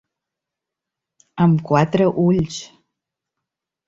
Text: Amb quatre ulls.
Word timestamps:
Amb 1.45 1.61
quatre 1.67 2.07
ulls. 2.23 2.57